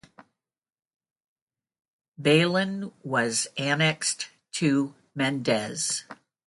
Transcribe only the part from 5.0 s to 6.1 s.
Mendez.